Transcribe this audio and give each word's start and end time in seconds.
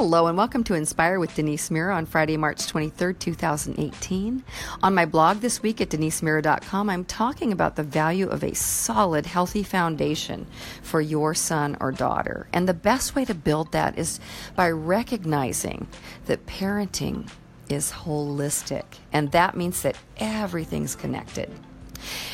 Hello, 0.00 0.28
and 0.28 0.38
welcome 0.38 0.62
to 0.62 0.74
Inspire 0.74 1.18
with 1.18 1.34
Denise 1.34 1.72
Mira 1.72 1.92
on 1.92 2.06
Friday, 2.06 2.36
March 2.36 2.58
23rd, 2.58 3.18
2018. 3.18 4.44
On 4.80 4.94
my 4.94 5.04
blog 5.04 5.40
this 5.40 5.60
week 5.60 5.80
at 5.80 5.88
denisemira.com, 5.88 6.88
I'm 6.88 7.04
talking 7.04 7.50
about 7.50 7.74
the 7.74 7.82
value 7.82 8.28
of 8.28 8.44
a 8.44 8.54
solid, 8.54 9.26
healthy 9.26 9.64
foundation 9.64 10.46
for 10.82 11.00
your 11.00 11.34
son 11.34 11.76
or 11.80 11.90
daughter. 11.90 12.46
And 12.52 12.68
the 12.68 12.74
best 12.74 13.16
way 13.16 13.24
to 13.24 13.34
build 13.34 13.72
that 13.72 13.98
is 13.98 14.20
by 14.54 14.70
recognizing 14.70 15.88
that 16.26 16.46
parenting 16.46 17.28
is 17.68 17.90
holistic, 17.90 18.84
and 19.12 19.32
that 19.32 19.56
means 19.56 19.82
that 19.82 19.98
everything's 20.18 20.94
connected. 20.94 21.50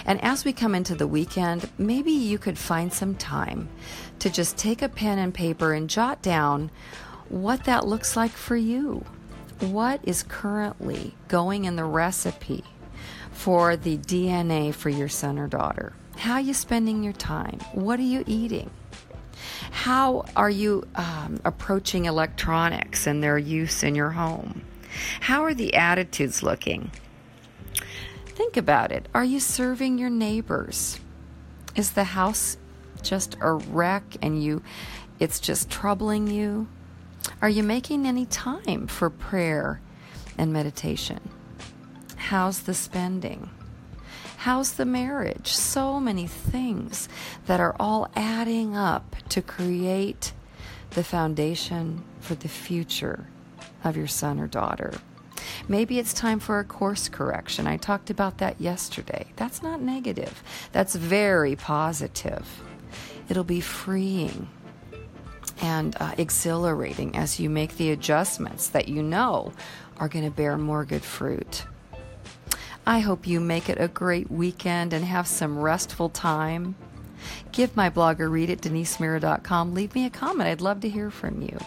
And 0.05 0.23
as 0.23 0.45
we 0.45 0.53
come 0.53 0.75
into 0.75 0.95
the 0.95 1.07
weekend, 1.07 1.71
maybe 1.79 2.13
you 2.13 2.37
could 2.37 2.59
find 2.59 2.93
some 2.93 3.15
time 3.15 3.71
to 4.19 4.29
just 4.29 4.59
take 4.59 4.83
a 4.83 4.89
pen 4.91 5.19
and 5.19 5.33
paper 5.33 5.73
and 5.73 5.89
jot 5.89 6.21
down 6.21 6.71
what 7.29 7.65
that 7.65 7.87
looks 7.87 8.17
like 8.17 8.33
for 8.33 8.57
you. 8.57 9.05
What 9.61 10.01
is 10.03 10.23
currently 10.23 11.15
going 11.29 11.65
in 11.65 11.77
the 11.77 11.85
recipe 11.85 12.65
for 13.31 13.77
the 13.77 13.97
DNA 13.97 14.75
for 14.75 14.89
your 14.89 15.09
son 15.09 15.39
or 15.39 15.47
daughter? 15.47 15.93
How 16.19 16.35
are 16.35 16.41
you 16.41 16.55
spending 16.55 17.03
your 17.03 17.13
time? 17.13 17.59
What 17.73 17.99
are 17.99 18.03
you 18.03 18.25
eating? 18.27 18.71
How 19.71 20.25
are 20.37 20.51
you 20.51 20.87
um, 20.95 21.41
approaching 21.45 22.05
electronics 22.05 23.07
and 23.07 23.23
their 23.23 23.39
use 23.39 23.83
in 23.83 23.95
your 23.95 24.11
home? 24.11 24.63
How 25.21 25.43
are 25.45 25.55
the 25.55 25.75
attitudes 25.75 26.43
looking? 26.43 26.91
Think 28.27 28.57
about 28.57 28.93
it. 28.93 29.09
Are 29.15 29.25
you 29.25 29.41
serving 29.41 29.99
your 29.99 30.11
neighbors? 30.11 31.01
Is 31.77 31.93
the 31.93 32.05
house 32.05 32.57
just 33.03 33.37
a 33.41 33.53
wreck 33.53 34.17
and 34.23 34.43
you 34.43 34.63
it's 35.21 35.39
just 35.39 35.71
troubling 35.71 36.27
you? 36.27 36.67
Are 37.45 37.51
you 37.51 37.63
making 37.63 38.07
any 38.07 38.25
time 38.25 38.87
for 38.87 39.11
prayer 39.11 39.83
and 40.39 40.51
meditation? 40.51 41.21
How's 42.17 42.61
the 42.61 42.73
spending? 42.73 43.51
How's 44.39 44.73
the 44.73 44.87
marriage? 44.87 45.49
So 45.49 46.01
many 46.01 46.27
things 46.27 47.07
that 47.45 47.61
are 47.61 47.77
all 47.79 48.09
adding 48.17 48.79
up 48.79 49.17
to 49.29 49.43
create 49.43 50.33
the 50.93 51.05
foundation 51.05 52.03
for 52.19 52.35
the 52.35 52.49
future 52.49 53.27
of 53.85 53.95
your 53.95 54.07
son 54.07 54.41
or 54.41 54.47
daughter. 54.47 54.95
Maybe 55.69 55.99
it's 55.99 56.15
time 56.15 56.41
for 56.41 56.61
a 56.61 56.65
course 56.65 57.11
correction. 57.11 57.67
I 57.67 57.77
talked 57.77 58.09
about 58.09 58.39
that 58.39 58.59
yesterday. 58.59 59.27
That's 59.37 59.63
not 59.63 59.83
negative, 59.83 60.43
that's 60.73 60.95
very 60.95 61.57
positive. 61.57 62.63
It'll 63.29 63.45
be 63.45 63.61
freeing 63.61 64.49
and 65.61 65.97
uh, 66.01 66.15
exhilarating 66.19 67.17
as 67.17 67.41
you 67.41 67.49
make 67.49 67.77
the 67.77 67.91
adjustments 67.91 68.69
that 68.69 68.89
you 68.89 69.03
know 69.03 69.53
are 69.99 70.09
going 70.09 70.25
to 70.25 70.31
bear 70.31 70.59
more 70.59 70.85
good 70.85 71.05
fruit. 71.05 71.65
I 72.87 73.01
hope 73.01 73.27
you 73.27 73.41
make 73.41 73.69
it 73.69 73.81
a 73.81 73.89
great 73.89 74.31
weekend 74.31 74.93
and 74.93 75.05
have 75.05 75.27
some 75.27 75.59
restful 75.59 76.11
time. 76.11 76.75
Give 77.53 77.75
my 77.77 77.89
blog 77.89 78.21
a 78.21 78.29
read 78.29 78.51
at 78.51 78.61
denisemira.com. 78.61 79.73
Leave 79.73 79.95
me 79.95 80.05
a 80.05 80.11
comment. 80.11 80.49
I'd 80.49 80.61
love 80.61 80.81
to 80.81 80.89
hear 80.89 81.11
from 81.11 81.41
you. 81.41 81.59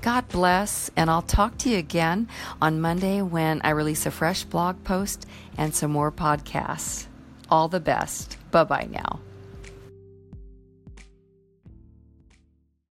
God 0.00 0.28
bless, 0.28 0.90
and 0.96 1.08
I'll 1.08 1.22
talk 1.22 1.58
to 1.58 1.70
you 1.70 1.78
again 1.78 2.28
on 2.60 2.80
Monday 2.80 3.22
when 3.22 3.60
I 3.62 3.70
release 3.70 4.04
a 4.04 4.10
fresh 4.10 4.44
blog 4.44 4.82
post 4.84 5.26
and 5.56 5.74
some 5.74 5.92
more 5.92 6.10
podcasts. 6.10 7.06
All 7.48 7.68
the 7.68 7.80
best. 7.80 8.36
Bye 8.50 8.64
bye 8.64 8.88
now. 8.90 9.20